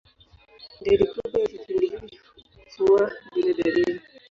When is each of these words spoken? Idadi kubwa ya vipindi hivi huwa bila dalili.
Idadi 0.81 1.05
kubwa 1.11 1.37
ya 1.41 1.47
vipindi 1.53 1.85
hivi 1.91 2.19
huwa 2.77 3.11
bila 3.35 3.53
dalili. 3.53 4.01